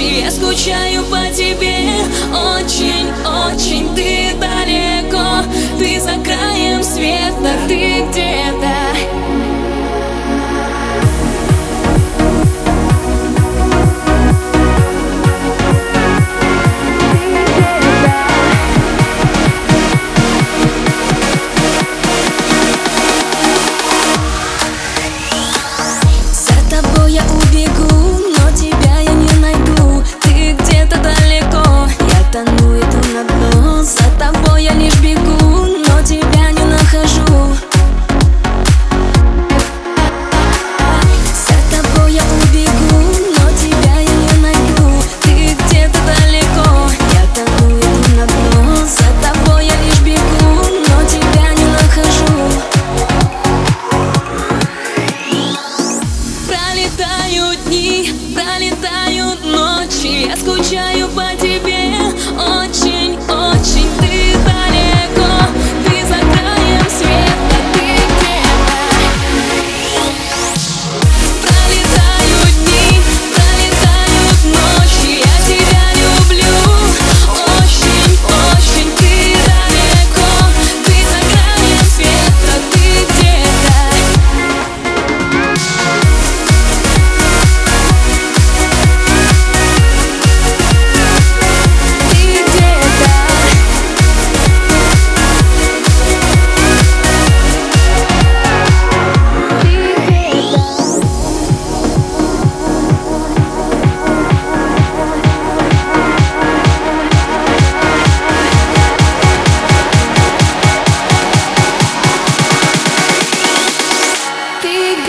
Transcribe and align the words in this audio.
ночи 0.00 0.20
Я 0.20 0.30
скучаю 0.30 1.04
по 1.04 1.26
тебе. 1.34 1.88
Очень-очень 2.32 3.94
ты 3.94 4.34
далеко. 4.38 5.44
Ты 5.78 6.00
за 6.00 6.12
краем 6.22 6.82
света, 6.82 7.52
ты 7.68 8.04
где-то 8.08 8.69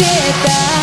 где-то 0.01 0.81